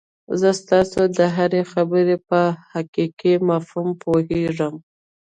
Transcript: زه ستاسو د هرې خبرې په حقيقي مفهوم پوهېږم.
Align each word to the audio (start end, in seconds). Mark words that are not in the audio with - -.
زه 0.39 0.49
ستاسو 0.61 0.99
د 1.17 1.19
هرې 1.35 1.61
خبرې 1.71 2.17
په 2.29 2.41
حقيقي 2.71 3.33
مفهوم 3.49 3.89
پوهېږم. 4.03 4.75